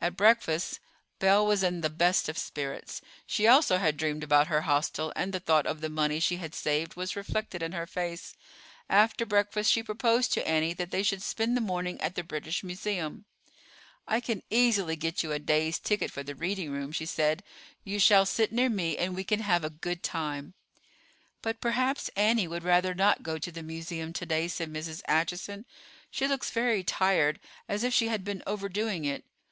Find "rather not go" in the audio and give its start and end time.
22.64-23.38